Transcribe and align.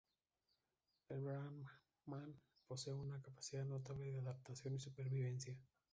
El 1.09 1.19
brahman 1.21 2.33
posee 2.67 2.91
una 2.95 3.21
capacidad 3.21 3.63
notable 3.63 4.11
de 4.11 4.21
adaptación 4.21 4.73
y 4.73 4.79
supervivencia. 4.79 5.55